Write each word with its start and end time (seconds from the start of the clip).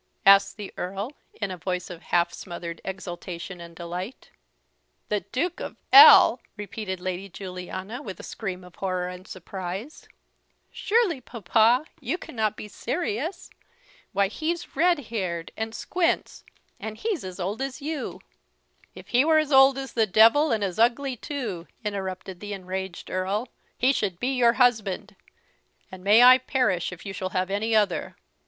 asked 0.25 0.57
the 0.57 0.73
Earl 0.77 1.11
in 1.35 1.51
a 1.51 1.57
voice 1.57 1.91
of 1.91 2.01
half 2.01 2.33
smothered 2.33 2.81
exultation 2.83 3.61
and 3.61 3.75
delight. 3.75 4.31
"The 5.09 5.19
Duke 5.31 5.59
of 5.59 5.77
L!" 5.93 6.41
repeated 6.57 6.99
Lady 6.99 7.29
Juliana, 7.29 8.01
with 8.01 8.19
a 8.19 8.23
scream 8.23 8.63
of 8.63 8.73
horror 8.77 9.09
and 9.09 9.27
surprise; 9.27 10.09
"surely, 10.71 11.21
papa, 11.21 11.85
you 11.99 12.17
cannot 12.17 12.57
be 12.57 12.67
serious? 12.67 13.51
Why, 14.11 14.27
he's 14.27 14.75
red 14.75 14.97
haired 15.13 15.51
and 15.55 15.75
squints, 15.75 16.43
and 16.79 16.97
he's 16.97 17.23
as 17.23 17.39
old 17.39 17.61
as 17.61 17.79
you." 17.79 18.21
"If 18.95 19.09
he 19.09 19.23
were 19.23 19.37
as 19.37 19.51
old 19.51 19.77
as 19.77 19.93
the 19.93 20.07
devil, 20.07 20.51
and 20.51 20.63
as 20.63 20.79
ugly 20.79 21.15
too," 21.15 21.67
interrupted 21.85 22.39
the 22.39 22.53
enraged 22.53 23.11
Earl, 23.11 23.49
"he 23.77 23.93
should 23.93 24.19
be 24.19 24.29
your 24.33 24.53
husband: 24.53 25.15
and 25.91 26.03
may 26.03 26.23
I 26.23 26.39
perish 26.39 26.91
if 26.91 27.05
you 27.05 27.13
shall 27.13 27.29
have 27.37 27.51
any 27.51 27.75
other!" 27.75 28.15